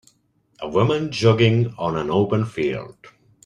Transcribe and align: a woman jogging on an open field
a 0.59 0.67
woman 0.67 1.11
jogging 1.11 1.75
on 1.77 1.95
an 1.95 2.09
open 2.09 2.43
field 2.43 2.97